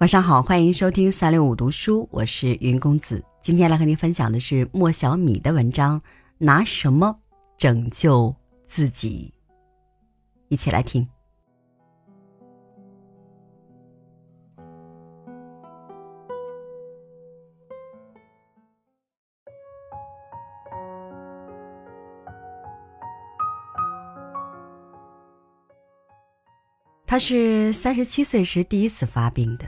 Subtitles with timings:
[0.00, 3.24] 晚上好，欢迎收听三六五读书，我是云公子。
[3.40, 6.00] 今天来和您分享的是莫小米的文章
[6.36, 7.16] 《拿什么
[7.56, 8.34] 拯救
[8.66, 9.32] 自己》，
[10.48, 11.08] 一起来听。
[27.06, 29.64] 他是三十七岁时第一次发病的。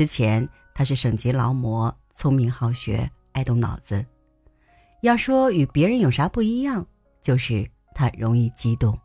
[0.00, 4.02] 之前他是省级劳模，聪明好学，爱动脑子。
[5.02, 6.86] 要说与别人有啥不一样，
[7.20, 8.98] 就是他容易激动。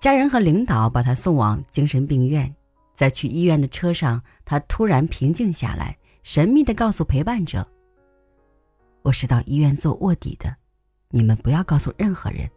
[0.00, 2.52] 家人和领导把他送往精神病院，
[2.96, 7.64] 在去医院的车上，他突然平静下来，神秘地告诉陪伴者
[9.02, 10.52] ：“我是到医院做卧底的，
[11.10, 12.50] 你们不要告诉任何人。”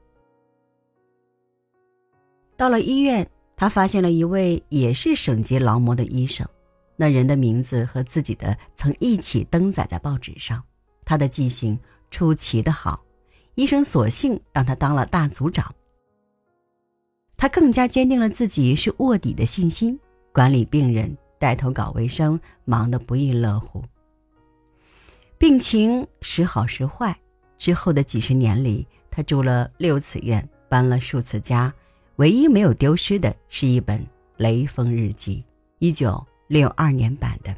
[2.58, 6.44] 到了医院，他发现了一位也是省级劳模的医生。
[6.98, 10.64] 那人的名字和自己的曾一起登载在报纸上，
[11.04, 11.78] 他的记性
[12.10, 13.04] 出奇的好，
[13.56, 15.74] 医生索性让他当了大组长。
[17.36, 20.00] 他更加坚定了自己是卧底的信心，
[20.32, 23.84] 管理病人，带头搞卫生，忙得不亦乐乎。
[25.38, 27.14] 病情时好时坏，
[27.58, 31.74] 之后的几十年里，他住了六次院，搬了数次家，
[32.16, 34.00] 唯一没有丢失的是一本
[34.38, 35.38] 《雷锋日记》，
[35.80, 36.26] 一九。
[36.48, 37.56] 六二年版的。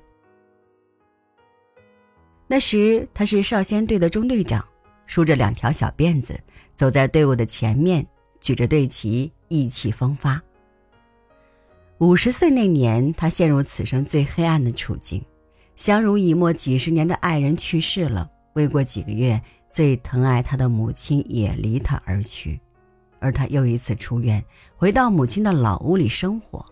[2.47, 4.65] 那时他是少先队的中队长，
[5.05, 6.39] 梳着两条小辫子，
[6.73, 8.07] 走在队伍的前面，
[8.39, 10.41] 举着队旗，意气风发。
[11.97, 15.21] 五十岁那年，他陷入此生最黑暗的处境，
[15.75, 22.57] 相濡以沫几十年的爱人去世了，未过几个月，最疼爱他的母亲也离他而去，
[23.19, 24.41] 而他又一次出院，
[24.77, 26.65] 回到母亲的老屋里生活，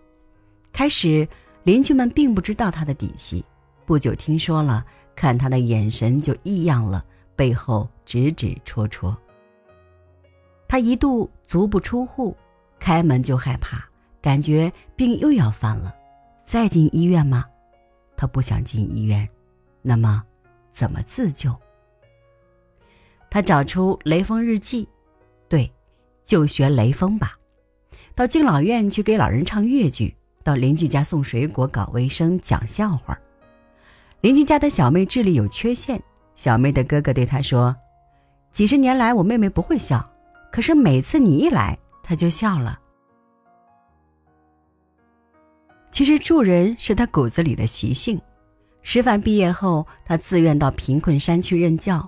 [0.71, 1.27] 开始。
[1.65, 3.43] 邻居们并不知道他的底细，
[3.87, 7.03] 不久听说了，看他的眼神就异样了，
[7.35, 9.17] 背后指指戳戳。
[10.67, 12.37] 他一度足不出户，
[12.79, 13.83] 开门就害怕，
[14.21, 15.91] 感觉病又要犯了。
[16.45, 17.43] 再进医院吗？
[18.15, 19.27] 他不想进医院，
[19.81, 20.23] 那么
[20.71, 21.51] 怎么自救？
[23.27, 24.85] 他找出《雷锋日记》，
[25.49, 25.73] 对，
[26.23, 27.35] 就学雷锋吧，
[28.13, 30.15] 到敬老院去给老人唱越剧。
[30.45, 33.19] 到邻居家送水果、搞卫生、讲笑话。
[34.21, 35.99] 邻居家的小妹智力有缺陷，
[36.35, 37.75] 小妹的哥哥对她说
[38.53, 40.07] ：“几十年来，我妹妹不会笑，
[40.51, 42.79] 可是每次你一来，她就笑了。”
[45.89, 48.21] 其实助人是他骨子里的习性。
[48.83, 52.07] 师范毕业后，他自愿到贫困山区任教，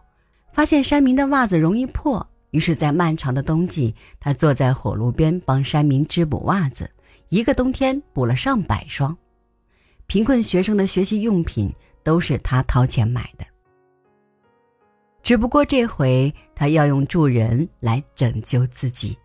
[0.53, 6.87] 发现山民的袜子容易破，于是，在漫长的冬季，他坐在火炉边帮山民织补袜子。
[7.29, 9.15] 一个冬天补了上百双，
[10.05, 11.69] 贫困学生的学习用品
[12.03, 13.45] 都是他掏钱买的。
[15.21, 19.17] 只不过这回他要用助人来拯救自己。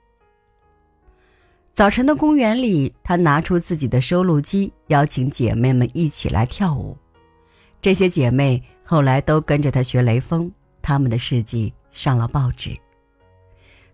[1.72, 6.96] 早晨的公园里，他拿出自己的收录机，邀请姐妹们一起来跳舞。
[7.80, 10.50] 这些姐妹后来都跟着他学雷锋，
[10.82, 12.76] 他们的事迹上了报纸。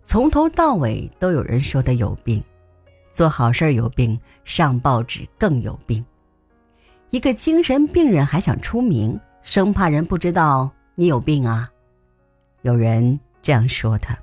[0.02, 2.42] 从头到尾都有人说他有病。
[3.18, 6.04] 做好事有病，上报纸更有病。
[7.10, 11.68] 一个精神病人还想出名，生怕人不知道你有病啊！
[12.62, 14.16] 有人这样说他。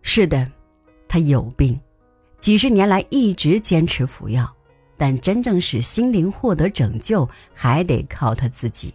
[0.00, 0.50] 是的，
[1.06, 1.78] 他有病，
[2.38, 4.50] 几十年来一直坚持服药，
[4.96, 8.94] 但真正使心灵获得拯救，还得靠他自己。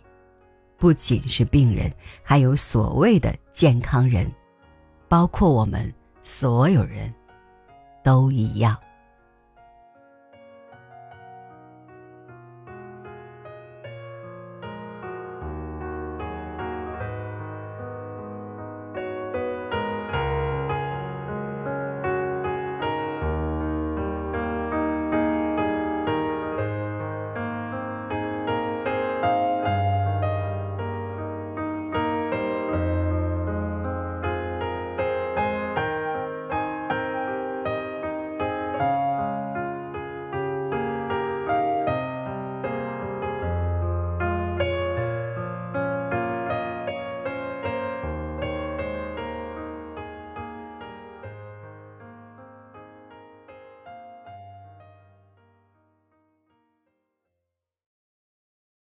[0.80, 1.94] 不仅是病人，
[2.24, 4.28] 还有所谓的健康人，
[5.08, 5.94] 包括我们
[6.24, 7.14] 所有人。
[8.06, 8.78] 都一样。